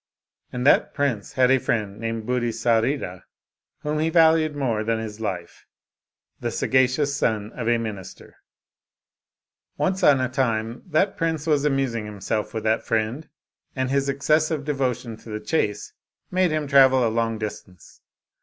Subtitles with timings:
[0.51, 3.21] And that prince had a friend, named Buddhisarira,
[3.81, 5.67] whom he valued more than his life,
[6.39, 8.37] the sagacious son of a minister.
[9.79, 13.29] Oriental Mystery Stories Once on a time that prince was amusing himself with that friend,
[13.75, 15.93] and his excessive devotion to the chase
[16.31, 18.01] made him travel a long distance.